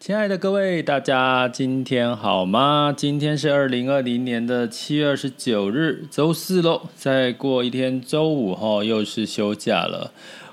[0.00, 2.90] 亲爱的各位，大家今天好吗？
[2.96, 6.88] 今天是二零二零年的七月二十九日，周四喽。
[6.96, 10.10] 再过一天，周五哈，又是休假了。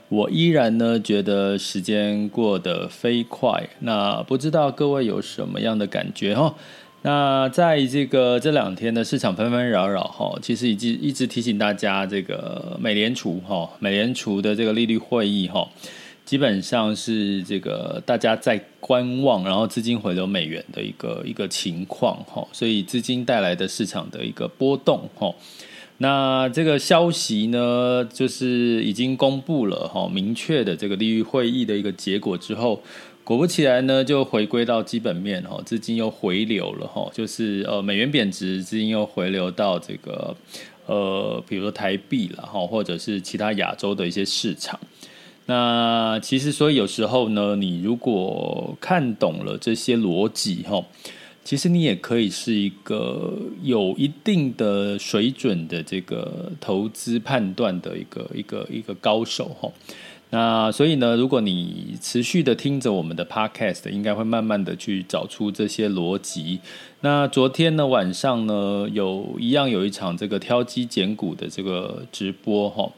[0.09, 3.69] 我依然呢，觉得时间过得飞快。
[3.80, 6.53] 那不知道各位有什么样的感觉哈？
[7.03, 15.66] 那在这个这两天的市场纷纷扰扰哈，其实已经一直提醒大家，这个美联储哈，美联储的这个利率会议哈。
[16.28, 25.33] 基本上是这个大家在观望，然后资金回流美元的一个一个情况哈，所以资金带来的市场的一个波动哈。
[26.00, 32.83] 那这个消息呢，就是已经公布了哈，明确的这个利率会议的一个结果之后，
[33.23, 40.36] 果不其然呢，就回归到基本面哈，资金又回流了哈，就是呃美元贬值，资金又回流到这个
[40.88, 44.78] 呃比如说台币了哈，或者是其他亚洲的一些市场。
[45.49, 50.85] 那其实，所以有时候呢，你如果看懂了这些逻辑哈，
[51.45, 59.71] 其实你也可以是一个有一定的水准的这个投资判断的一个一个一个高手哈。
[60.31, 66.59] 那所以呢，如果你持续的听着我们的 podcast，应该会慢慢的去找出这些逻辑。
[66.99, 72.91] 那昨天呢晚上呢，有一样有一场这个挑机减股的这个直播哈。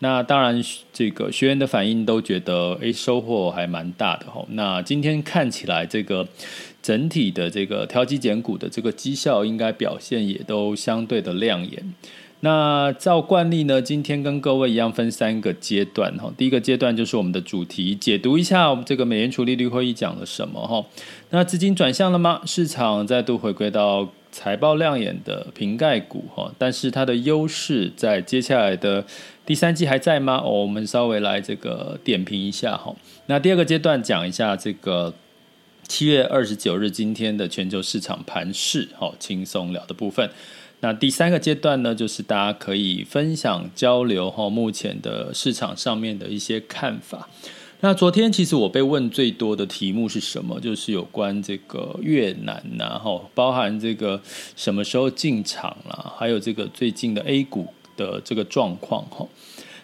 [0.00, 4.44] 那当然，这个学员的反应都觉得，诶，收获还蛮大的哈。
[4.50, 6.24] 那今天看起来，这个
[6.80, 11.94] 整体的这个挑机减股的这个绩效，应该表现也都相对的亮眼。
[12.40, 16.32] 那照惯例呢，今天跟各位一样分三个阶段哈。
[16.38, 20.86] 第一个阶段就是我们的主题，解读一下我们这个美联储利率会议讲了什么哈。
[21.30, 22.40] 那资金转向了吗？
[22.46, 29.04] 市场再度回归到财报亮眼的瓶盖股哈，但是它的优势在接下来的。
[29.48, 30.42] 第三季还在吗？
[30.44, 32.94] 哦，我们稍微来这个点评一下哈。
[33.28, 35.14] 那第二个阶段讲一下这个
[35.88, 40.30] 七月二十九日今天的全球市场盘势，好轻松聊的部分。
[40.80, 47.30] 那第三个阶段呢，就是大家可以分享交流哈，目前的市场上面的一些看法。
[47.80, 50.60] 那昨天其实我被问最多的题目是什么？
[50.60, 54.20] 就是有关这个越南呐，哈，包含这个
[54.56, 57.66] 什么时候进场啦，还有这个最近的 A 股。
[57.98, 59.26] 的这个状况哈，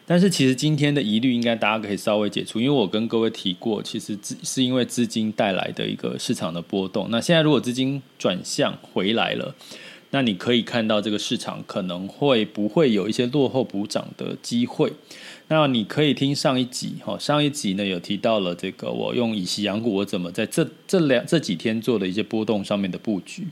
[0.06, 7.08] 但是其实今天的疑虑应该大家可以稍微解除，因为我跟各位提过，其实资是因为资金带来的一个市场的波动。
[7.10, 9.54] 那现在如果资金转向回来了，
[10.10, 14.92] 那你可以看到这个市场可能会不会有一些落后补涨的机会。
[15.48, 23.46] 那你可以听上一集哈，上一集呢有提到了这个我用以息养股，我怎么在这这两这几天做的一些波动上面的布局。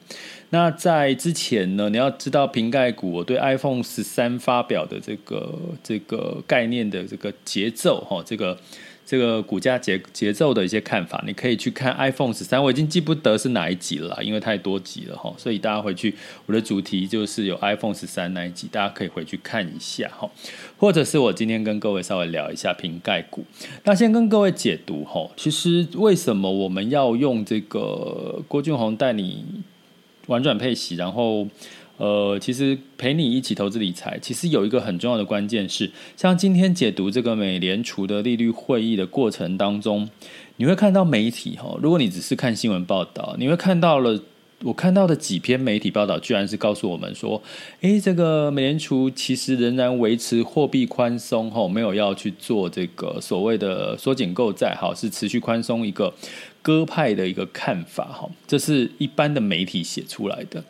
[0.51, 8.59] 那在之前呢，你要知道瓶盖股我对 iPhone 十三发表的这个这个概念的这个节奏哈，这个。
[9.05, 16.15] 这个股价节节奏的一些看法，你可以去看 iPhone 十三，我已经记不得是哪一集了，因为太多集了哈，所以大家回去，
[16.47, 20.31] 我的主题就是有 iPhone 十三那一集，大家可以回去看一下哈，
[20.79, 23.45] 或者是我今天跟各位稍微聊一下瓶盖股。
[23.85, 29.45] 那先跟各位解读哈，其实为什么我们要用这个郭俊宏带你
[30.27, 31.47] 玩转配息，然后。
[31.99, 40.09] 呃，其实陪你一起投资理财，其实有一个很重要的关键是，像今天解读这个美联储的利率会议的过程当中，
[40.57, 44.21] 你会看到媒体哈，如果你只是看新闻报道，你会看到了
[44.65, 47.41] 我看到的几篇媒体报道，居然是告诉我们说，
[47.83, 56.13] 诶，这个美联储其实仍然维持货币宽松哈，没有要去做这个所谓的缩减购债哈，是持续宽松一个
[56.63, 60.63] 鸽派的一个看法哈，这是一般的媒体写出来的。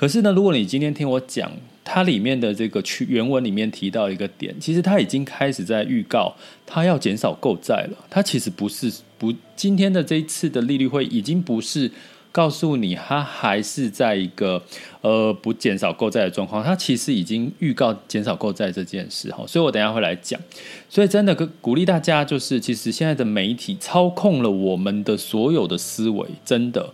[0.00, 1.52] 可是呢，如果你今天听我讲，
[1.84, 7.98] 它里面的这个原文里面提到一个点，其实它已经开始在预告，它要减少购债了。
[8.08, 11.90] 它其实不是不今天的这一次的利率会已经不是
[12.32, 14.62] 告诉你，它还是在一个
[15.02, 20.40] 呃不减少购债的状况，它其实已经预告减少购债这件事哈，所以我等下会来讲。
[20.88, 26.90] 所以真的鼓励大家，就是其实现在的媒体操控了我们的所有的思维，真的，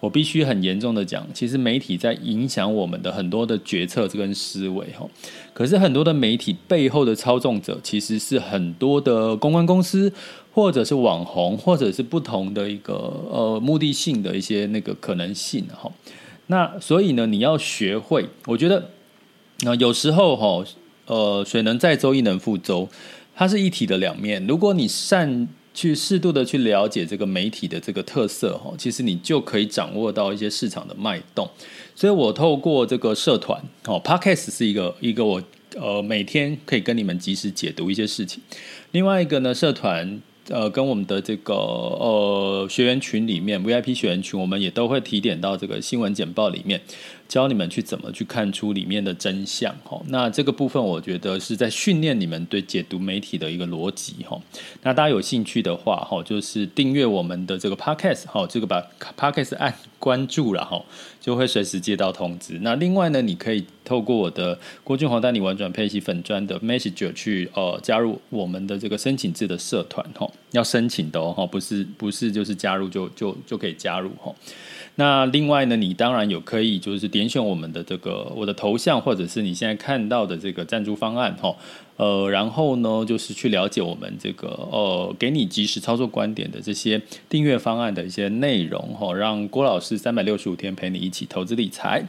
[0.00, 5.08] 我必须很严重的讲，其实媒体在影响我们的很多的决策跟思维哈。
[5.52, 10.12] 可是很多的媒体背后的操纵者，其实是很多的公关公司。
[10.56, 12.94] 或者是网红，或者是不同的一个
[13.30, 15.92] 呃目的性的一些那个可能性哈。
[16.46, 18.88] 那所以呢，你要学会，我觉得
[19.60, 20.64] 那有时候哈，
[21.04, 22.88] 呃，水能载舟，亦能覆舟，
[23.34, 24.46] 它是一体的两面。
[24.46, 25.46] 如果你善
[25.76, 31.48] 去适度的去了解这个媒体的这个特色哈，其实你就可以掌握到一些市场的脉动。
[31.94, 35.42] 所以我透过这个社团哦，Podcast 是一个一个我
[35.76, 38.42] 呃每天可以跟你们及时解读一些事情。
[38.92, 40.20] 另外一个呢，社团。
[40.48, 46.80] 呃，跟我们的这个呃学员群里面 VIP 学员群，我们也都会提点到这个新闻简报里面。
[47.28, 54.40] 教你们去怎么去看出里面的真相哈，那这个部分我觉得是在训练你们对解读媒体的一个逻辑哈。
[54.84, 58.80] 那大家有兴趣的话哈，就是订阅我们的这个 podcast 哈，这个把
[59.18, 60.80] podcast 按关注了哈，
[61.20, 62.60] 就会随时接到通知。
[62.60, 74.34] 那另外呢，你可以透过我的郭俊宏带你玩转配息粉砖的 messenger 去呃加入我们的这个申请制的社团哈，要申请的哦，不是不是就是加入就就就可以加入哈。
[74.98, 81.54] 那另外呢，你当然有可以就是点选我们的这个我的头像，或者是你现在看到的这个赞助方案哈，
[81.98, 92.02] 呃，然后呢就是去了解我们这个呃给你即时操作观点的这些订阅方案的一些内容哈，让郭老师三百六十五天陪你一起投资理财。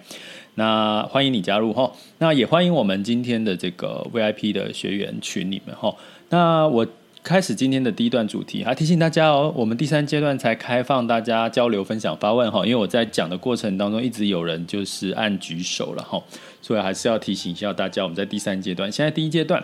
[0.58, 5.96] 那欢迎你加入哈，那也欢迎我们今天的这个 VIP 的学员群里面哈，
[6.30, 6.86] 那我。
[7.24, 12.66] 开始今天的第一段主题，还提醒大家哦，我们第三阶段才开放大家交流、分享、发问哈。
[12.66, 16.24] 因为我在讲的过程当中，一直有人就是按举手了哈，
[16.62, 19.62] 所以还是要提醒一下大家，我们在第三阶段，现在第一阶段。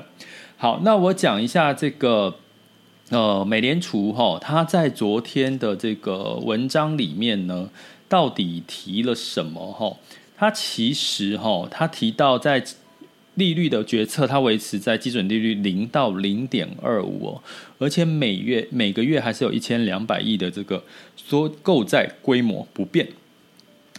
[0.57, 2.35] 好，那我讲一下这个
[3.11, 7.69] 呃，美联储哈，他在昨天的这个文章里面呢，
[8.09, 9.95] 到底提了什么哈？
[10.43, 12.61] 他其实哈，他提到在。
[13.35, 17.41] 利率的决策，它维持在基准利率零到零点二五哦，
[17.79, 20.83] 而且每月每个月还是有一千两百亿的这个
[21.17, 23.07] 说购债规模不变。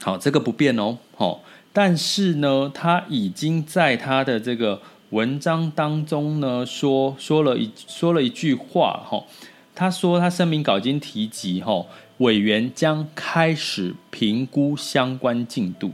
[0.01, 1.43] 好，这个不变哦，好，
[1.73, 4.81] 但是呢，他已经在他的这个
[5.11, 9.25] 文章当中呢说说了一说了一句话哈，
[9.75, 11.85] 他说他声明稿已经提及哈，
[12.19, 15.91] 委员将开始评估相关进度。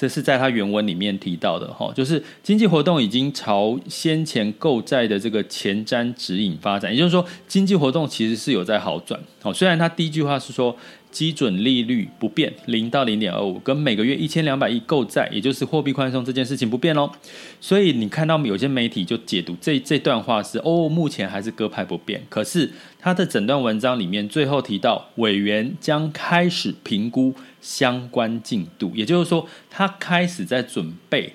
[0.00, 9.20] 这是在他原文里面提到的哈，就是经济活动已经朝先前购债的这个前瞻指引发展，也就是说，经济活动其实是有在好转。
[9.42, 10.74] 哦，虽然他第一句话是说
[11.10, 17.10] 基准利率不变零到零点二五，跟每个月一千两百亿购债，也就是货币宽松这件事情不变喽。
[17.60, 22.22] 所以你看到有些媒体就解读这这段话是哦，目前还是鸽派不变。
[22.28, 27.34] 可是他的整段文章里面最后提到，委员将开始评估。
[27.60, 31.34] 相关进度，也就是说，他开始在准备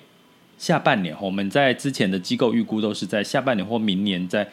[0.57, 1.15] 下半年。
[1.21, 4.49] 我们在之前的机构预估都是在下半年或明年在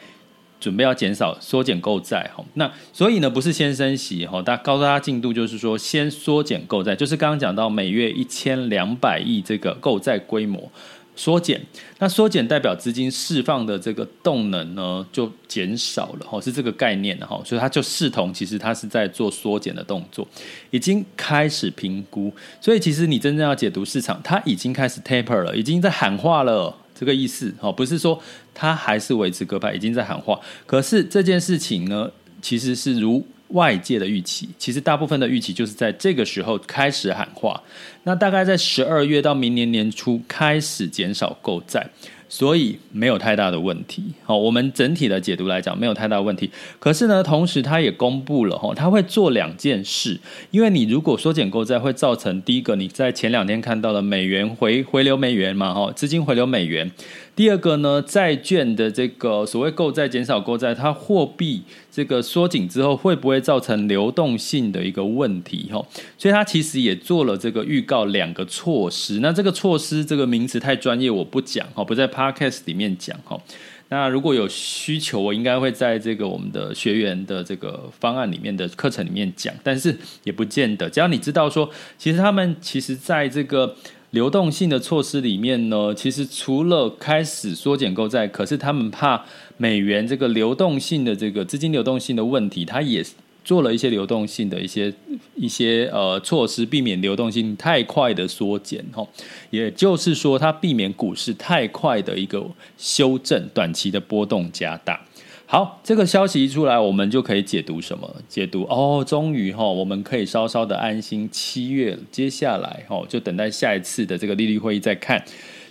[0.63, 2.31] 准备要减少缩减购债。
[2.33, 10.71] 哈，那所以呢，不是先升息哈，大告诉大家进度就是说先缩减购债，就是刚刚讲到每月一千两百亿这个购债规模。
[11.15, 11.61] 缩减，
[11.99, 20.27] 那缩减代表资金释放的这个动能呢，就减少了哈，是这个概念哈，所以它就视同其实它是在做缩减的动作，
[20.71, 28.21] 已经开始评估，所以其实你真正要解读市场，它已经开始 taper 了，已经在喊话了，这个意思哦，不是说
[28.53, 33.25] 他还是维持鸽派，已经在喊话，可是这件事情呢，其实是如。
[33.49, 37.61] 外界的预期，其实大部分的预期就是在这个时候开始喊话，
[38.01, 41.87] 那大概在十二月到明年年初开始减少购债。
[42.35, 46.49] 所以没有太大的问题，好，我们整体的解读来讲没有太大问题。
[46.79, 56.89] 可是呢，同时他也公布了哈，他会做两件事，因为你如果缩减购债，会造成第一个，你在前两天看到了美元回回流美元嘛，哈，资金回流美元。
[57.35, 65.67] 第二个呢，债券的这个所谓购债减少购债，它货币这个缩紧之后，会不会造成流动性的一个问题？
[65.71, 65.83] 哈，
[66.15, 69.19] 所以它其实也做了这个预告，两个措施。
[69.19, 73.41] 那这个措施这个名词太专业，我不讲，哈，不在 Podcast 里面讲，哈。
[73.89, 80.87] 那如果有需求，我应该会在这个我们的学员的这个方案里面的课程里面讲，但是也不见得。
[80.87, 83.75] 只要你知道说，其实他们其实在这个。
[84.13, 89.25] 流动性的措施里面呢，其实除了开始缩减购债，可是他们怕
[89.57, 93.03] 美元这个流动性的这个资金流动性的问题，它也
[93.43, 94.93] 做了一些流动性的一些
[95.35, 99.03] 一些呃措施，避免流动性太快的缩减哈。
[99.49, 102.45] 也就是说，它避免股市太快的一个
[102.77, 105.01] 修正，短期的波动加大。
[105.45, 108.15] 好，这个消息一出来，我们就可以解读什么？
[108.27, 111.29] 解读哦，终于哈，我们可以稍稍的安心。
[111.31, 115.23] 七月接下来哈，就等待下一次的这个利率会议再看。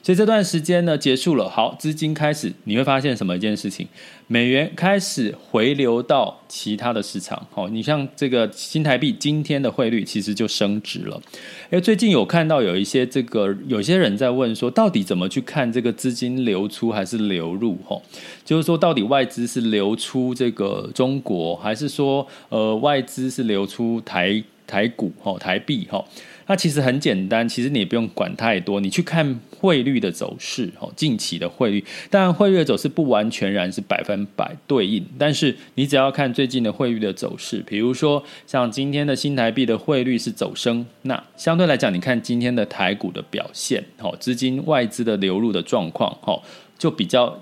[0.03, 3.87] 所以这段时间呢，结束了，好，资金开始，你会发现什么一件事情？
[4.27, 7.47] 美元开始回流到其他的市场。
[7.53, 11.23] 好，你像这个新台币今天的汇率其实就升值了。
[11.71, 17.77] 诶，最近有看到有一些这个有些人在问说，到底怎么去看这个资金流出还是流入？
[17.87, 18.01] 哈，
[18.45, 25.13] 就是说到底外资是流出这个中国，还是说呃外资是流出台台股？
[25.23, 25.87] 哈，台币？
[25.89, 26.05] 哈。
[26.47, 46.43] 那其实很简单，其实你也不用管太多，你去看汇率的走势，哦，近期的汇率，当然汇率的走势不完全然是百分百对应，但是你只要看最近的汇率的走势，比如说像今天的新台币的汇率是走升，那相对来讲，你看今天的台股的表现，哦，资金外资的流入的状况，哦，
[46.79, 47.39] 就比较。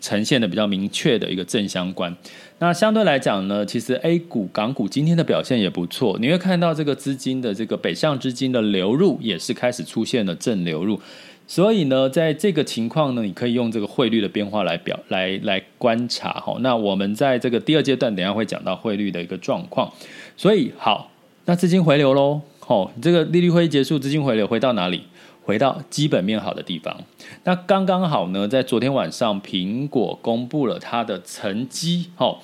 [0.00, 2.14] 呈现的比较明确的一个正相关。
[2.58, 6.18] 那相对来讲呢，其实 A 股、港股今天的表现也不错。
[6.20, 11.00] 你会看到这个资金的这个北向资金的流入也是开始出现了正流入。
[11.46, 16.56] 所以呢，在这个情况呢，你可以用这个汇率的变化来表来来观察哈。
[16.60, 19.90] 那我们在这个第二阶段，等下会讲到汇率的一个状况。
[20.36, 21.10] 所以好，
[21.46, 22.40] 那资金回流喽。
[22.60, 25.02] 好，这个利率会议结束，资金回流回到哪里？
[25.50, 26.96] 回到基本面好的地方，
[27.42, 32.06] 那刚刚好呢，在昨天晚上，苹果公布了它的成绩。
[32.14, 32.38] 哈，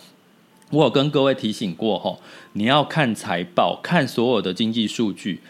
[0.73, 2.19] 我有跟各位提醒过，哈，
[2.55, 5.41] 你要看财报，看所有的经济数据。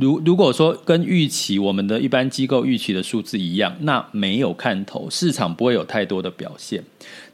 [0.00, 6.82] 如如果说跟预期，我们的一般机构预期的数字一样，那没有看头，市场不会有太多的表现。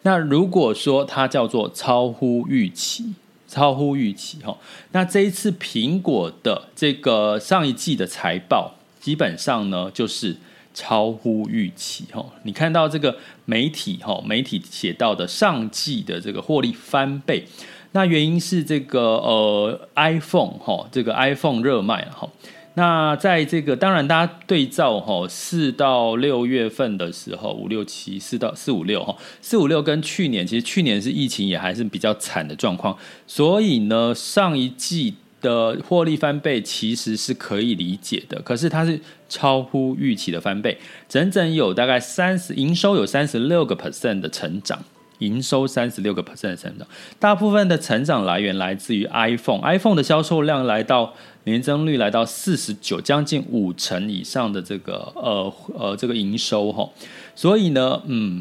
[0.03, 3.15] 那如果说它叫做超乎预期，
[3.49, 4.59] 超乎预期，哈，
[4.91, 8.75] 那这一次苹果的这个上一季的财报。
[9.02, 10.37] 基本上呢，就是
[10.73, 12.25] 超乎预期哈。
[12.44, 17.44] 你看到这个媒体哈，媒体写到的上季的这个获利翻倍，
[17.90, 22.28] 那原因是这个呃 iPhone 哈，这个 iPhone 热卖哈。
[22.75, 35.14] 那在这个当然大家对照哈，四到六月份的时候，五六七四到四五六哈，四五六跟去年其实去年是疫情也还是比较惨的状况，所以呢上一季。
[35.42, 44.78] 的获利翻倍其实是可以理解的，可是它是超乎预期的翻倍，整整有大概三十营收有三十六个 percent 的成长，
[45.18, 46.87] 营收三十六个 percent 的成长，
[47.18, 51.12] 大部分的成长来源来自于 iPhone，iPhone 的销售量来到
[51.44, 56.88] 年增率来到四十九，将近五成以上的这个呃呃这个营收哈，
[57.34, 58.40] 所以呢，嗯。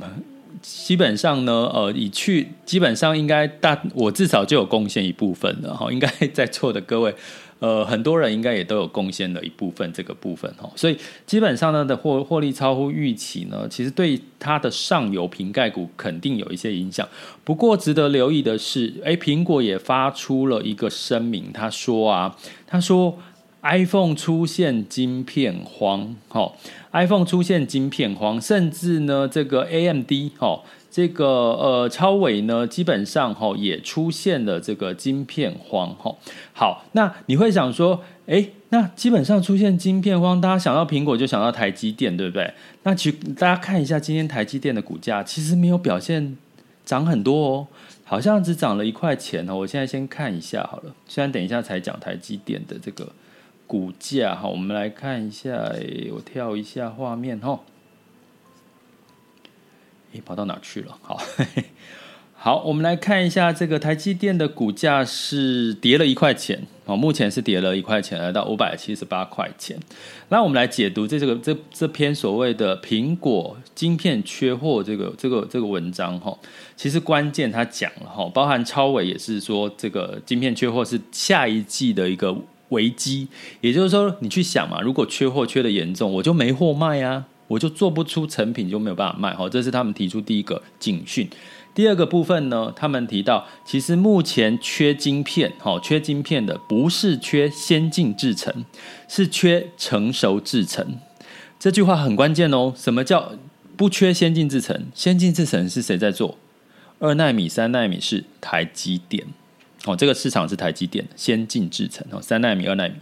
[0.61, 5.91] 基本上呢，呃，以去基本上应该大，我至少就有贡献一部分了哈。
[5.91, 7.13] 应该在座的各位，
[7.59, 10.69] 呃，很多人应该也都有贡献的一部分这个部分哈。
[10.75, 17.07] 所以基本上呢的获获利超乎预期呢，其实对它的上游瓶盖股肯定有一些影响。
[17.43, 22.35] 不过值得留意的是，诶，苹果也发出了一个声明，他说啊，
[22.67, 23.17] 他说。
[23.61, 26.51] iPhone 出现晶片荒，哈
[26.91, 36.15] ，iPhone 出现晶片荒，甚至呢，这个 AMD，哈，这个呃超伟呢，基本上哈也出现了这个晶片荒，哈。
[36.53, 42.51] 好，那你会想说，诶，那基本上出现晶片荒，大家想到苹果就想到台积电，对不对？
[42.81, 46.35] 那其大家看一下今天台积电的股价，其实没有表现
[46.83, 47.67] 涨很多哦，
[48.03, 49.55] 好像只涨了一块钱哦。
[49.55, 53.07] 我现在先看一下好了，虽然等一下才讲台积电的这个。
[53.71, 55.71] 股价哈，我们来看一下，
[56.11, 57.61] 我跳一下画面哈，
[60.11, 60.97] 诶、跑到哪去了？
[61.01, 61.17] 好，
[62.35, 69.79] 好，我们来看一下这个台积电的股价是跌了一块钱，哦，目前是跌了一块钱，来到五百七十八块钱。
[70.27, 76.37] 那我们来解读这这个这这篇所谓的苹果晶片缺货这个这个这个文章哈，
[76.75, 82.35] 其实关键他讲了哈，包含超伟也是说这个晶片缺货是下一季的一个。
[82.71, 83.29] 危机，
[83.61, 89.33] 也就是说，你去想嘛，如果缺货缺的严重，我就没货卖啊，我就做不出成品，就没有办法卖。
[89.33, 91.29] 好，这是他们提出第一个警讯。
[91.73, 98.65] 第二个部分呢，他们提到，其实目前缺晶片，哈，缺晶片的不是缺先进制程，
[99.07, 100.99] 是缺成熟制程。
[101.57, 102.73] 这句话很关键哦。
[102.75, 103.31] 什么叫
[103.77, 104.87] 不缺先进制程？
[104.93, 106.37] 先进制程是谁在做？
[106.99, 109.25] 二奈米、三奈米是台积电。
[109.85, 112.93] 哦，这个市场是台积电先进制程哦，三纳米、二纳米。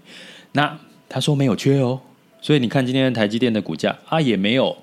[0.53, 1.99] 那他说没有缺哦，
[2.41, 4.77] 所以你看今天台积电的股价啊，也没有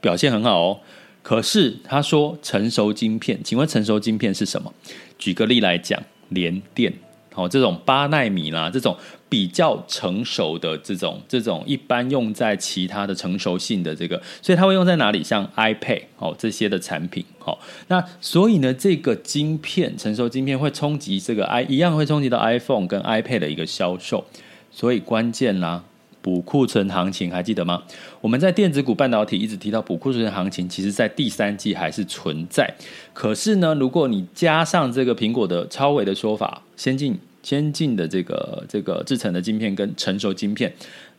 [0.00, 0.80] 表现很好哦。
[1.22, 4.72] 可是他说成熟晶片，请问成熟晶片是什么？
[5.18, 6.92] 举个例来讲，联电。
[7.38, 8.96] 哦，这种八奈米啦，这种
[9.28, 15.22] 比较成熟的这种这种，一般用在其他的成熟性的这个，所以它会用在哪里？
[15.22, 24.24] 像 iPad 哦这些的产品，好，那所以呢，这个晶片成熟晶片会冲击这个 i 一样会冲击到 iPhone 跟 iPad 的一个销售，
[24.72, 25.84] 所以关键啦。
[26.20, 27.84] 补库存行情还记得吗？
[28.20, 32.68] 我们在电子股半导体一直提到补库存行情，其实在第三季还是存在。
[33.14, 37.18] 可是呢，如果你加上这个苹果的超微的说法，先进
[37.48, 40.70] 先进的这个这个制成的晶片跟成熟晶片，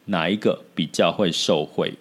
[0.06, 1.92] 哪一个比较会受惠？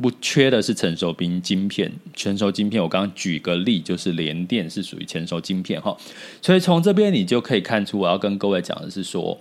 [0.00, 2.82] 不缺的是成熟冰晶片，成熟晶片。
[2.82, 5.94] 我刚刚举个例，就是联电是属于成熟晶片哈。
[6.40, 9.38] 所以从这边你就可以看出，我要跟各位讲的是说。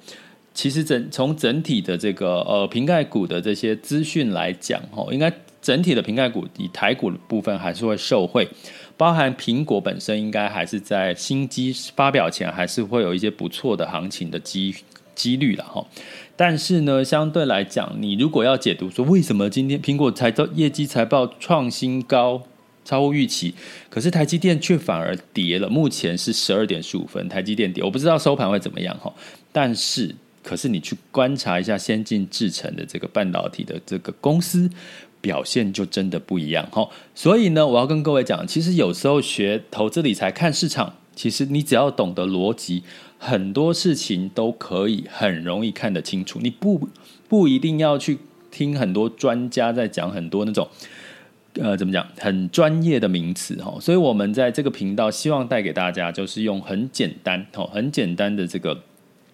[0.53, 8.47] 其实整从整体的这个呃瓶盖股的这些资讯来讲，哈，应该整体的瓶盖股以台股的部分还是会受惠，
[8.97, 14.75] 包含苹果本身应该还是在新机发表前还是会有一些不错的行情的机
[15.13, 15.85] 几率了哈。
[16.35, 22.43] 但是呢，相对来讲，你如果要解读说为什么今天苹果财报业绩财报创新高，
[22.83, 23.53] 超乎预期，
[23.89, 29.13] 可是台积电却反而跌了，目前是十二点十五分，台积电跌，我不知道收盘会怎么样哈，
[29.51, 30.15] 但是。
[30.47, 34.69] 可是你去观察一下先进制程的这个半导体的这个公司
[35.25, 36.87] 表现，就真的不一样哈。
[37.15, 42.83] 所以呢，我要跟各位讲，其实有时候学投资理财看市场，其实你只要懂得逻辑，
[43.17, 46.37] 很多事情都可以很容易看得清楚。
[46.43, 46.87] 你不
[47.27, 48.19] 不一定要去
[48.51, 50.67] 听很多专家在讲很多那种
[51.55, 53.75] 呃怎么讲很专业的名词哈。
[53.81, 58.83] 所以我们在这个频道希望带给大家，就是用很简单哦，很简单的这个。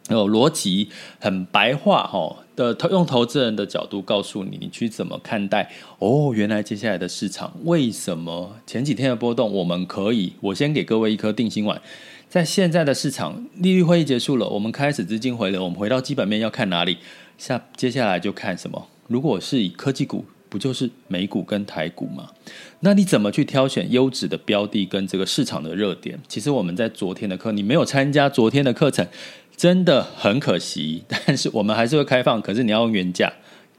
[0.09, 6.33] 有逻辑很白话哈的投用投资人的角度告诉你，你去怎么看待哦？
[6.35, 11.81] 原来接下来的市场为什么前几天的波动，我们可以我先给各位一颗定心丸，
[12.29, 16.97] 在现在的市场利率会议结束了，我们开始资金回流，我们回到基本面要看哪里？
[17.37, 18.87] 下接下来就看什么？
[19.07, 22.29] 如果是以科技股，不就是美股跟台股吗？
[22.81, 26.19] 那你怎么去挑选优质的标的跟这个市场的热点？
[26.27, 29.07] 其实我们在昨天的课，你没有参加昨天的课程。
[29.61, 32.41] 真的很可惜， 但是我们还是会开放。
[32.41, 33.31] 可是你要用原价，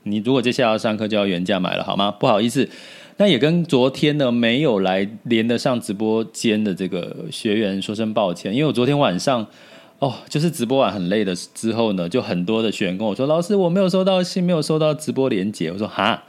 [0.05, 2.09] 你如果接下来要上课就要原价买了，好吗？
[2.09, 2.69] 不好意思，
[3.17, 9.45] 那也跟昨天呢没有来连得上直播间的这个学员说声抱歉，因为我昨天晚上
[9.99, 15.73] 哦，就是直播完很累的之后呢，就很多的学员跟我说，老师我没有收到信，没有收到直播连接。
[15.73, 16.23] 我说哈，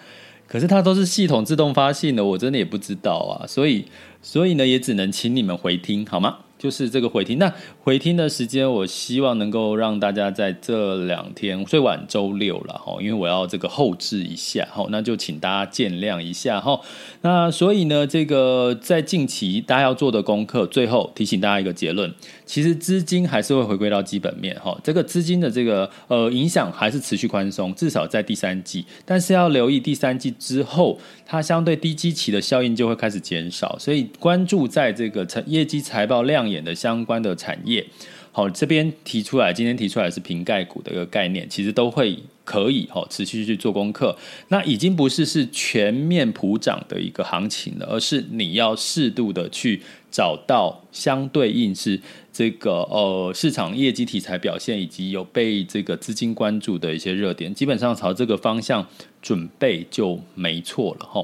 [0.48, 3.86] 可是它都是系统自动发信的，我真的也不知道啊，所以
[4.24, 6.40] 所以呢也只能请你们回听，好吗？
[6.64, 16.80] 就是这个回听，那回听的时间，我希望能够让大家在这两天，最晚周六了哈，因为我要这个后置一下哈，那就请大家见谅一下哈。
[17.26, 22.14] 那所以呢，这个在近期大家要做的功课，最后提醒大家一个结论，
[22.46, 37.86] 其实资金还是会回归到基本面哈，这个资金的这个呃影响还是持续宽松，至少在第三季，但是要留意第三季之后，它相对低基期的效应就会开始减少，所以关注在这个财业绩财报亮眼的相关的产业，
[38.34, 44.16] 好，这边提出来，今天提出来是瓶盖股的一个概念，其实都会可以哈持续去做功课。
[44.50, 52.00] 那已经不是是全面普涨的一个行情了，而是你要适度的去找到相对应是
[52.32, 58.88] 这个呃市场业绩题材表现以及有被这个资金关注的一些热点，基本上朝这个方向
[59.22, 61.24] 准备就没错了哈。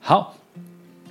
[0.00, 0.36] 好。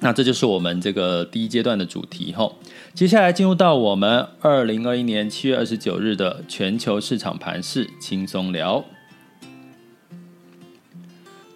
[0.01, 2.55] 那这就是我们这个第一阶段的主题吼，
[2.93, 8.85] 接下来进入到我们二零二一年七月二十九日的全球市场盘势轻松聊。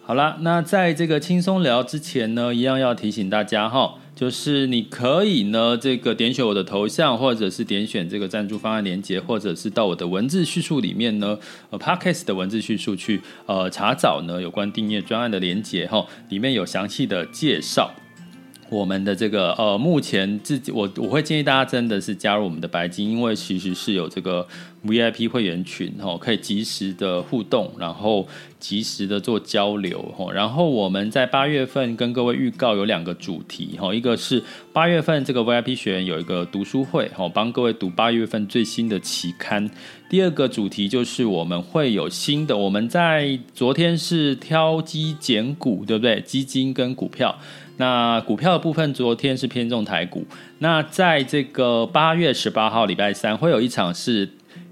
[0.06, 11.39] 好啦，那在这个轻松聊之前呢，一样要提醒大家哈，就是你可以呢这个点选我的头像，或者是点选这个赞助方案链接，或者是到我的文字叙述里面呢，
[11.70, 17.89] 呃，Podcast 的文字叙述去呃查找呢有关订阅专案的链接哈，里面有详细的介绍。
[18.74, 24.46] 我们的这个呃，目前自己我我会建议大家真的是加入我们的白金，因为其实是有这个
[24.86, 28.28] VIP 会员群哦，可以及时的互动，然后
[28.60, 30.34] 及时的做交流哦。
[30.34, 39.70] 然后我们在八月份跟各位预告有两个主题哈，一个是八月份这个 VIP 学员有一个读书会哦，帮各位读八月份最新的期刊。
[40.10, 46.22] 第二个主题就是我们会有新的，我们在昨天是挑基拣股，对不对？
[46.22, 47.36] 基金跟股票。
[47.78, 50.26] 那股票的部分，昨天是偏重台股。
[50.60, 54.30] 那在这个八月十八号礼拜三，会有一场是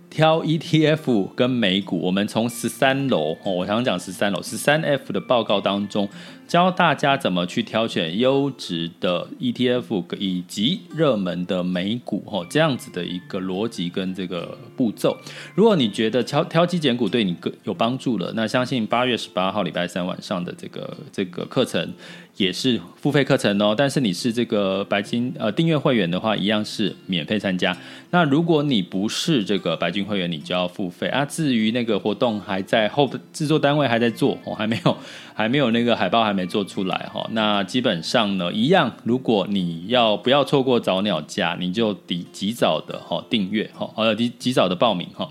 [0.10, 6.08] 挑 ETF 跟美股，我们从十三楼哦，我想讲十三楼十三 F 的报告当中，
[6.52, 15.18] 教大家怎么去挑选优质的 ETF 以及热门的美股哦，这样子的一个逻辑跟这个步骤。
[15.56, 17.34] 如果你觉得挑挑基拣股对你
[17.64, 21.94] 有帮助了，那相信八月十八号礼拜三晚上的这个这个课程
[22.36, 23.74] 也是付费课程哦。
[23.78, 27.74] 但是你是这个白金呃订阅会员的话，一样是免费参加。
[28.10, 31.24] 那如果你不是这个白金会员，你就要付费啊。
[31.24, 34.98] 至于那个活动还在后制作单位还在做，我还没有
[35.34, 37.28] 还没有那个海报还没做出来哈。
[37.32, 45.30] 那基本上呢，一样，如果你要不要错过早鸟价，你就及及早的哈订阅哈，呃及及早的报名哈。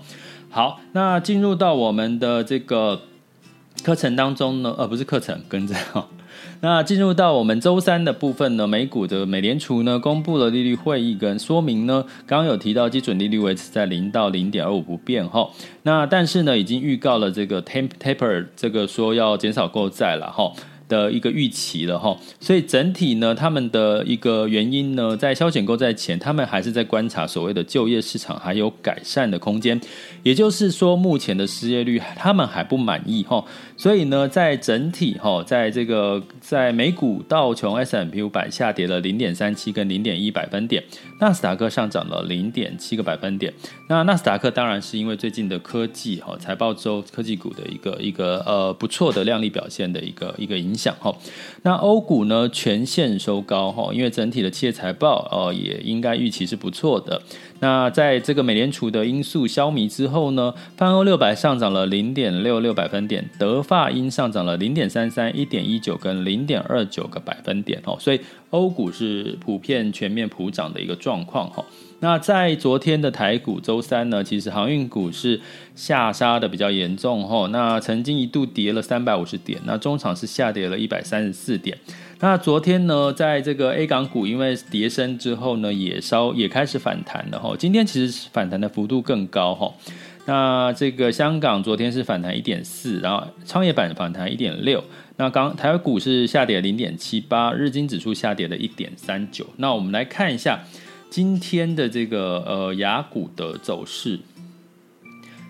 [0.49, 3.01] 好，那进入到我们的这个
[3.83, 6.07] 课程当中呢，呃不是课程，跟着哈。
[6.63, 15.49] 那进入到我们周三的部分呢，美股的美联储呢公布了利率会议跟说明呢，刚刚有提到基准利率维持在零到零点二五不变哈。
[15.81, 20.53] 那但是呢，已经预告了这个 taper 这个说要减少购债了哈。
[20.91, 29.79] 的一个预期了哈，所以整体呢，他们的一个原因呢，在消减购债前，他们还是在观察所谓的就业市场还有改善的空间，
[30.21, 33.45] 也就是说，目前的失业率他们还不满意哈，
[33.77, 40.83] 所以呢，在整体哈，在这个在美股道琼 S M P 五百下跌了零点三七跟零点一百分点，
[41.21, 43.53] 纳斯达克上涨了零点七个百分点，
[43.87, 50.80] 那纳斯达克当然是因为最近的科技哈财报周科技股的一个一个呃不错的亮丽表现的一个一个影响。
[50.83, 51.15] 讲哈，
[51.61, 57.21] 那欧股呢全线收高哈，因为整体的企业财报哦也应该预期是不错的。
[57.59, 71.63] 那在这个美联储的因素消弭之后呢，泛欧六百上涨了零点六六百分点，德法英上涨了零点三三、一点一九跟零点二九个百分点哦，所以欧股是普遍全面普涨的一个状况哈。
[72.01, 75.39] 那在昨天的台股周三呢，其实航运股是
[75.75, 81.77] 下杀的比较严重吼，那曾经一度跌了三百五十点，那中场是下跌了一百三十四点。
[82.19, 87.55] 那昨天呢，在这个 A 港股因为跌升之后呢，也稍也开始反弹了吼。
[87.55, 89.75] 今天其实反弹的幅度更高吼。
[90.25, 94.83] 那这个香港昨天是反弹一点四，然后创业板反弹一点六。
[95.17, 99.45] 那刚台股是下跌零点七八，日经指数下跌了一点三九。
[99.57, 100.63] 那我们来看一下。
[101.11, 104.17] 今天的这个呃雅股的走势，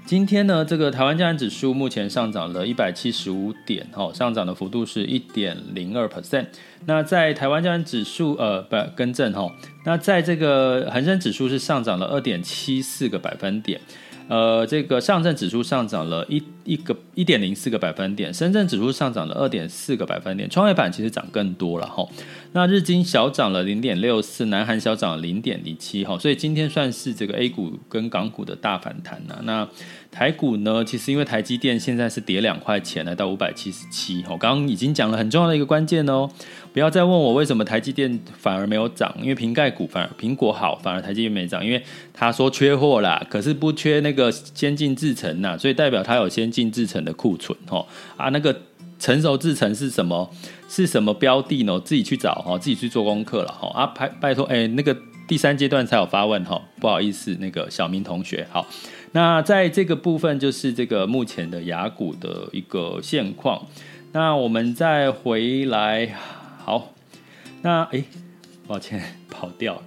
[0.08, 6.48] 今天呢，这个台湾加权指数目前上涨了一百七十五点，哈，上涨的幅度是一点零二 percent。
[6.88, 13.80] 那在台湾加权指数呃不更正哈，那在这个恒生指数是上涨了二点七四个百分点。
[14.28, 22.08] 呃，这个上证指数上涨了一一个一点零四个百分点，深圳指数上涨了二点四个百分点，创业板其实涨更多了哈。
[22.54, 29.40] 那日经小涨了零点六四，南韩小涨零点零七哈，所以今天算是这个 A 股跟港股的大反弹呐。
[29.44, 29.68] 那
[30.12, 36.30] 台股呢，其实因为台积电现在是跌两块钱来到五百七十七，我刚刚已经讲了很重要的一个关键哦，
[36.74, 41.82] 不要再问我为什么台积电反而没有涨，因为瓶盖股反而苹果好，反而台积电没涨，因为
[42.14, 44.30] 他说缺货啦，可是不缺那个。
[44.54, 47.86] 先进制程呐，所以代表它有先进制程的库存哦
[48.18, 48.56] 啊，那个
[49.02, 50.30] 成熟制成是什么？
[50.70, 51.78] 是什么标的呢？
[51.84, 53.88] 自己去找哈，自己去做功课了哈啊！
[53.88, 54.96] 拜拜托，哎，那个
[55.28, 58.68] 第三阶段才有发问哈，不好意思，那个小明同学好。
[59.14, 63.66] 那在这个部分就是这个目前的雅股的一个现况。
[64.14, 66.16] 那我们再回来，
[66.64, 66.94] 好，
[67.64, 68.04] 那哎，
[68.68, 69.82] 抱歉， 跑掉了。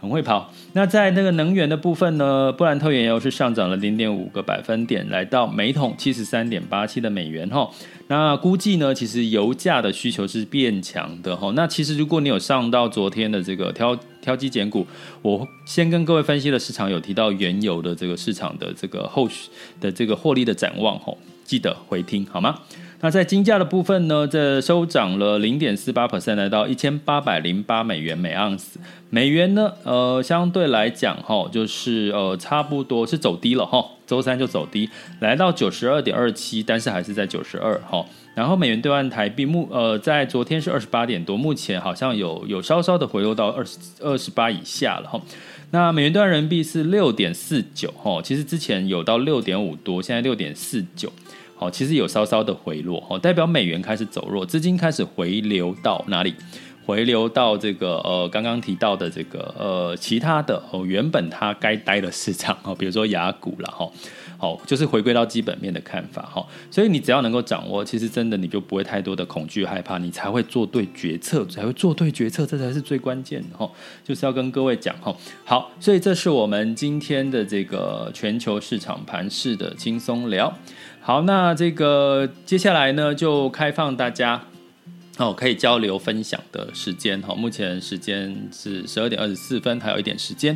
[0.00, 0.52] 很会跑。
[0.72, 7.68] 那在那个能源的部分呢，布兰特原油是上涨了零点五个百分点，来到每桶七十三点八七的美元哈。
[8.06, 11.52] 那估计呢，其实油价的需求是变强的哈。
[11.54, 14.86] 那其实如果你有上到昨天的这个挑挑机减股，
[15.20, 21.12] 我先跟各位分析的市场有提到原油的这个市场的这个后续的这个获利的展望哈，
[21.44, 22.58] 记得回听好吗？
[23.00, 28.80] 那在金价的部分呢，这收涨了零点四八 percent，来到一千八百零八美元每盎司。
[29.08, 38.04] 美元呢，呃，相对来讲，哈，就是呃，差不多是走低了，哈，周三就走低，来到九十二点二七，但是还是在九十二，哈。
[38.34, 45.20] 然后美元兑换台币目，呃，在昨天是二十八点多，目前好像有有稍稍的回落到二十二十八以下了，哈。
[45.70, 51.12] 那美元兑换人民币是六点四九，哈，其实之前有到六点五多，现在六点四九。
[51.58, 56.32] 好，其实有稍稍的回落，代表美元开始走弱，资金开始回流到哪里？
[56.86, 63.90] 回流到这个呃刚刚提到的这个呃其他的哦原本它该待的市场哦，比如说雅股了哈。
[64.40, 73.68] 好，就是回归到基本面的看法哈，所以你只要能够掌握，其实真的你就不会太多的恐惧害怕，你才会做对决策，才会做对决策，这才是最关键的哈。
[74.04, 75.12] 就是要跟各位讲哈，
[75.44, 80.56] 好，所以这是我们今天的这个全球市场盘势的轻松聊。
[81.08, 84.42] 好，那这个接下来呢，就开放大家
[85.16, 87.34] 哦可以交流分享的时间哈。
[87.34, 90.54] 目前时间是十二点二十四分，还有一点时间。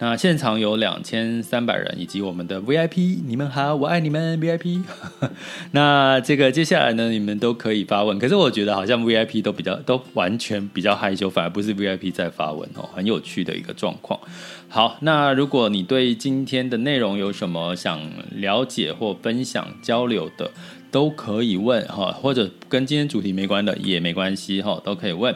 [0.00, 4.80] 那现场有两千三百人，以及我们的 VIP，你们好，我爱你们 VIP。
[5.72, 8.16] 那这个接下来呢，你们都可以发问。
[8.16, 14.20] 可是我觉得好像 VIP 都比较都完全比较害羞，反而不是 VIP 在发问哦，很有趣的一个状况。
[14.68, 18.00] 好，那如果你对今天的内容有什么想
[18.36, 20.48] 了解或分享交流的，
[20.92, 25.34] 都可以问哈，或者跟今天主题没关的也没关系哈，都可以问。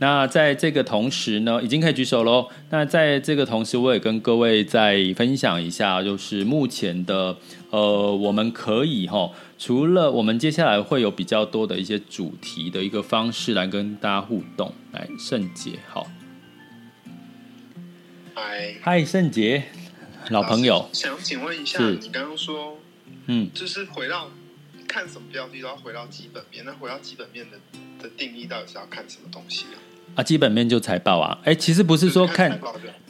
[0.00, 2.48] 那在这个同时呢，已经可以举手喽。
[2.70, 7.36] 那在这个同时，我也跟各位再分享一下，就是目前的
[7.70, 14.72] 呃，我们可以哈，除了我们接下来会有比较多的一些主题的一个方式来跟大家互动。
[14.92, 16.06] 来，圣杰，好，
[18.34, 19.62] 嗨，嗨，圣杰，
[20.30, 22.78] 老朋友，想请问一下，你刚刚说，
[23.26, 24.28] 嗯，就是回到。
[24.94, 27.58] 看什么标的都要回到基本面，那回到基本面的
[28.00, 29.76] 的定义到底是要看什么东西啊？
[30.14, 32.60] 啊，基本面就财报啊，哎，其实不是说看，看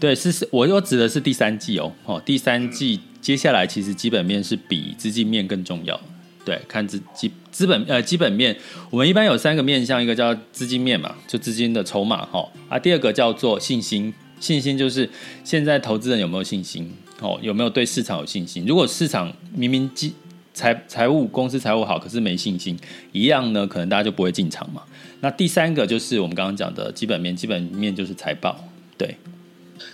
[0.01, 6.01] 对，是是，我又指的是第三季哦，哦，第三季接下来其实基本面是比资金面更重要，
[6.42, 8.57] 对，看资基资本呃基本面，
[8.88, 15.07] 我们一般有三个面向，一个叫资金面嘛，就资金的筹码哈，啊，第二个叫做信心，信心就是
[15.44, 18.64] 现在投资人有没有信心，哦，有没有对市场有信心？
[18.64, 20.14] 如果市场明明基
[20.55, 22.79] 财财务公司财务好，可是没信心，
[23.11, 24.83] 一样呢，可能大家就不会进场嘛。
[25.21, 28.64] 那第三个就是我们刚刚讲的基本面，基本面就是财报，
[28.97, 29.17] 对。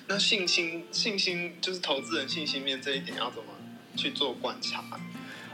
[0.07, 3.44] 那信心，信心就是投资人信心面这一点要怎么
[3.96, 4.85] 去做观察？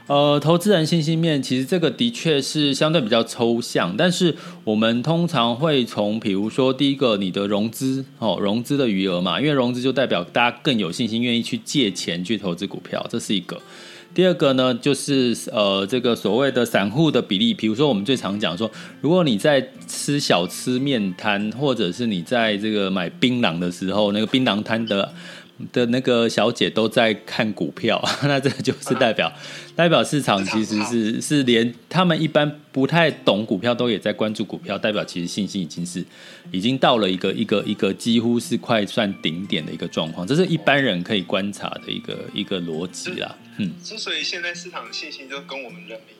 [0.07, 13.61] 呃，投资人信心面其实这个的确是相对比较抽象，但是我们通常会从，比如说第一个你的融资哦，融资的余额嘛，因为融资就代表大家更有信心，愿意去借钱去投资股票，这是一个。
[14.13, 18.69] 第二个呢，就是呃，这个所谓的散户的比例，比如说我们最常讲说，
[19.01, 25.13] 如果你在吃小吃面摊，或者是你在这个买槟榔的时候，那个槟榔摊的。
[25.73, 29.31] 的那个小姐都在看股票， 那这就是代表
[29.75, 36.05] 代表市场其实是是连他们一般不太懂股票都也在关注股票，代表其实信心已经是
[36.51, 43.35] 已经到了一个一个一个几乎是快算顶点的一个状况，这是一般人可以观察的一个一个逻辑啦。
[43.57, 46.15] 嗯，之所以现在市场的信心就跟我们人民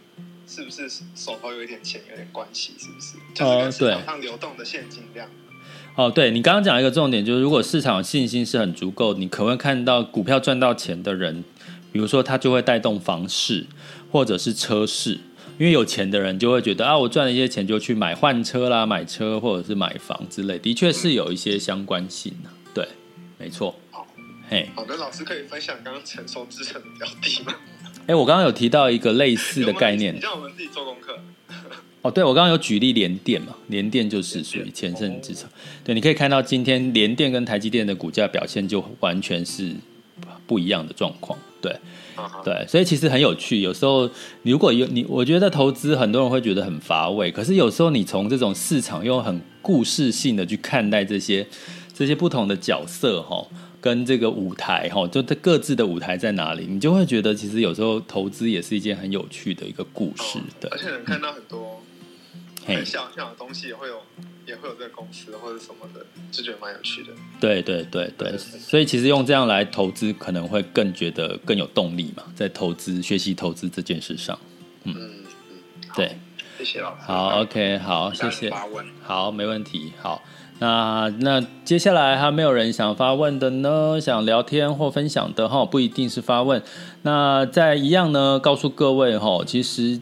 [0.47, 3.17] 是不是手头有一点钱有点关系，是不是？
[3.36, 5.30] 就是跟市场上流动的现金量。
[5.97, 11.43] 哦，对，你刚刚讲一个重点，就是如果市场信心是很足够，你可能会看到股票赚到钱的人，
[11.91, 13.65] 比如说他就会带动房市
[14.12, 15.13] 或者是车市，
[15.57, 22.49] 因为有钱的人就会觉得啊，我赚了一些钱就去买换车啦、买车或者是买房之类，的确是有一些相关性的。
[22.75, 22.88] 对，
[23.39, 23.73] 没错。
[23.89, 24.05] 好，
[24.47, 27.55] 嘿，好的，老师可以分享刚刚成熟制程的标的吗？
[28.05, 31.17] 哎，我刚刚有提到一个类似的概念，你叫我们自己做功课。
[32.03, 35.49] 哦，对，我刚刚有举例联电嘛，联电就是属于前胜制程。
[35.83, 39.73] 对，你可以看到今天联电跟台积电的股价表现就完全是
[40.45, 41.38] 不一样的状况。
[41.60, 41.75] 对，
[42.45, 43.62] 对，所以其实很有趣。
[43.62, 44.10] 有时候
[44.43, 51.45] 如果有你，我觉得投资很多人会觉得很乏味，可是有时候你从这种市场用很故事性的去看待这些
[51.93, 53.45] 这些不同的角色哈，
[53.81, 60.39] 跟这个舞台哈，就各自的舞台在哪里，你就会觉得其实有时候投资也是一件很有趣的一个故事。
[60.62, 61.76] 对，而且能看到很多。
[62.75, 64.01] 很像这样的东西也会有，
[64.45, 67.10] 也会有这个公司或者什么的，就觉得蛮有趣的。
[67.39, 74.38] 对对对对，所以其实用这样来投资，可能会更觉得更有动力嘛，在投资、学习投资这件事上。
[74.84, 75.12] 嗯嗯，
[75.95, 76.17] 对，
[76.58, 77.03] 谢谢老师。
[77.06, 78.51] 好，OK，好，谢谢。
[79.03, 79.93] 好，没问题。
[80.01, 80.21] 好，
[80.60, 83.99] 那那接下来还没有人想发问的呢？
[84.01, 86.62] 想聊天或分享的哈，不一定是发问。
[87.03, 90.01] 那在一样呢，告诉各位哈，其实。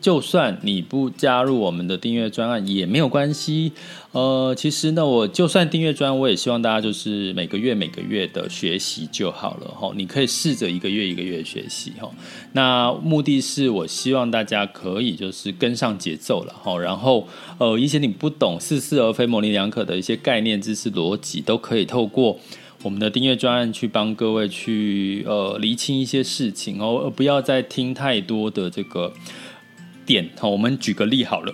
[0.00, 3.72] 就算你不加入我们的订阅专案也没有关系，
[4.12, 9.90] 呃，其实呢，我就算订阅专，我也希望大家就是每个月每个月的学习就好了哈。
[9.96, 12.08] 你可以试着一个月一个月学习哈。
[12.52, 16.78] 那目的是我希望大家可以就是跟上节奏了哈。
[16.78, 17.26] 然后
[17.58, 22.38] 呃，一些你不懂似是而非模棱两可的一些概念知识逻辑，都可以透过
[22.82, 29.12] 我们的订阅专案去帮各位去呃厘清一些事情哦，而不要再听太多的这个。
[30.06, 31.52] 点，好，我们举个例好了。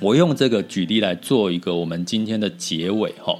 [0.00, 3.36] 我用这个举例来做一个我们今天的结尾哈。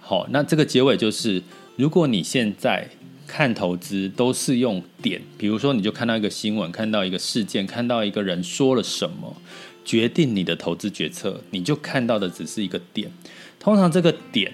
[0.00, 1.42] 好，那这个结尾就是，
[1.76, 2.88] 如果你现在
[3.26, 9.36] 看投资都是用点，比如说你就看到一个新闻，看到一个事件，看到一个人说了什么，
[9.84, 13.12] 决定你的投资决策，你就看到的只是一个点。
[13.58, 14.50] 通常这个点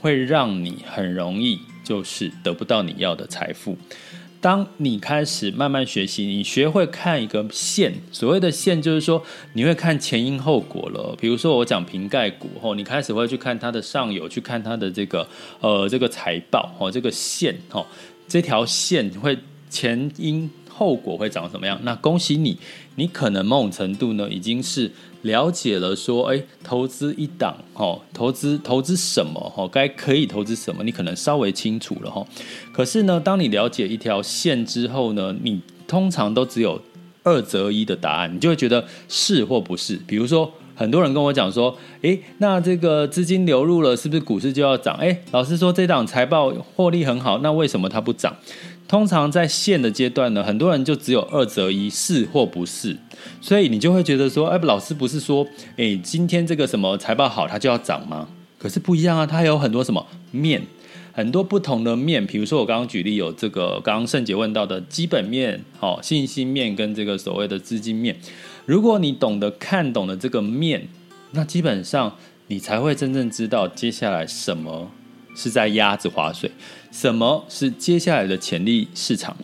[0.00, 3.76] 会让你很容易就是得不到你要的财富。
[4.40, 9.22] 当你开始慢慢学习，你学会看一个线，所谓的线就是说，
[9.52, 11.14] 你会看前因后果了。
[11.20, 15.28] 比如说我讲瓶盖股后，你开始会去看它的上游，去看它的这个
[15.60, 17.84] 呃这个财报哦，这个线哦，
[18.26, 20.50] 这条线会前因
[20.80, 21.78] 后果会长什么样？
[21.82, 22.56] 那恭喜你，
[22.94, 24.90] 你可能某种程度呢已经是。
[25.22, 32.26] 了解了，说，哎，投资一档，哦，投资投资什么，哦，该可以投资什么，你可能稍微清楚了，哈。
[32.72, 36.80] 可是呢，当你了解一条线之后呢，你通常都只有
[37.22, 39.94] 二择一的答案，你就会觉得是或不是。
[40.06, 44.96] 比如说，很多人跟我讲说，哎，那这个资金流入了，是不是股市就要涨？
[44.96, 48.34] 哎，老师说这档财报获利很好，那为什么它不涨？
[48.90, 52.96] 通常在线的阶段呢，很多人就只有二择一，是或不是，
[53.40, 58.26] 所以你就会觉得说，哎，老师不是说，哎，今天这个什么财报好，它就要涨吗？
[58.58, 60.60] 可是不一样啊，它有很多什么面，
[61.12, 62.26] 很多不同的面。
[62.26, 68.16] 比如说我刚刚举例有这个，刚刚胜杰问到的基本面、好信心面跟这个所谓的资金面。
[68.66, 70.88] 如果你懂得看懂了这个面，
[71.30, 72.16] 那基本上
[72.48, 74.90] 你才会真正知道接下来什么。
[75.32, 76.50] 是在鸭子划水，
[76.90, 79.36] 什么是接下来的潜力市场？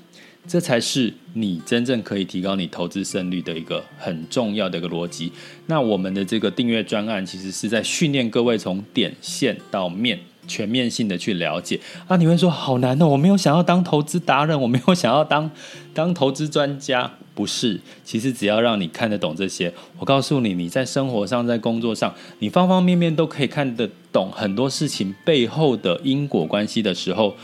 [0.48, 5.32] 这才是你真正可以提高你投资胜率的一个很重要的一个逻辑。
[5.66, 10.20] 那我们的这个订阅专案，其实是在训练各位从点线到面。
[10.46, 15.50] 全面性的去了解啊，你会说好难哦，我没有想要当投资达人，我没有想要当
[15.92, 17.80] 当投资专家，不是。
[18.04, 27.34] 其实只要让你看得懂这些，我告诉你，你在生活上，在工作上，你方方面面都可以看得懂很多事情背后的因果关系的时候，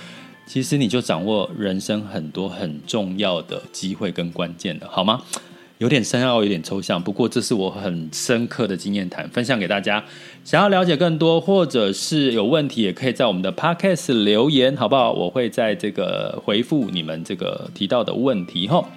[0.46, 5.22] 其实你就掌握人生很多很重要的机会跟关键了，好吗？
[5.82, 10.04] 有点深奥，有点抽象，不过这是我很深刻的经验谈，分享给大家。
[10.44, 15.10] 想要了解更多，或者是有问题，也可以在我们的 Podcast 留言，好不好？
[15.10, 18.68] 我会在这个回复你们这个提到的问题。
[18.68, 18.88] 哈，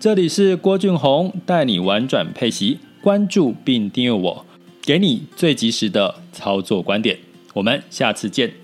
[0.00, 4.46] 这里是郭俊宏，带你玩转配息，关注并订阅我，
[4.80, 7.18] 给你最及时的操作观点。
[7.52, 8.61] 我们下次见。